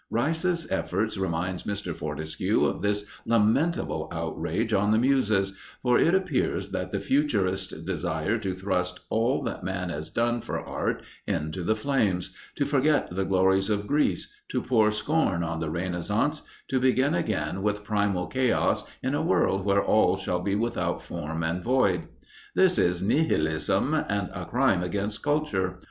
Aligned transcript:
Rice's 0.09 0.65
effort 0.71 1.15
reminds 1.15 1.61
Mr. 1.61 1.95
Fortescue 1.95 2.65
of 2.65 2.81
this 2.81 3.05
lamentable 3.23 4.09
outrage 4.11 4.73
on 4.73 4.89
the 4.89 4.97
Muses, 4.97 5.53
for 5.83 5.99
it 5.99 6.15
appears 6.15 6.71
that 6.71 6.91
the 6.91 6.99
Futurists 6.99 7.67
desire 7.81 8.39
to 8.39 8.55
thrust 8.55 9.01
all 9.11 9.43
that 9.43 9.63
man 9.63 9.89
has 9.89 10.09
done 10.09 10.41
for 10.41 10.59
art 10.59 11.03
into 11.27 11.61
the 11.61 11.75
flames 11.75 12.33
to 12.55 12.65
forget 12.65 13.13
the 13.15 13.25
glories 13.25 13.69
of 13.69 13.85
Greece, 13.85 14.33
to 14.49 14.63
pour 14.63 14.91
scorn 14.91 15.43
on 15.43 15.59
the 15.59 15.69
Renaissance, 15.69 16.41
to 16.69 16.79
begin 16.79 17.13
again 17.13 17.61
with 17.61 17.83
primal 17.83 18.25
chaos 18.25 18.85
in 19.03 19.13
a 19.13 19.21
world 19.21 19.63
where 19.65 19.83
all 19.83 20.17
shall 20.17 20.39
be 20.39 20.55
without 20.55 21.03
form 21.03 21.43
and 21.43 21.63
void. 21.63 22.07
This 22.55 22.79
is 22.79 23.03
Nihilism 23.03 23.93
and 23.93 24.31
a 24.33 24.45
crime 24.47 24.81
against 24.81 25.21
culture. 25.21 25.79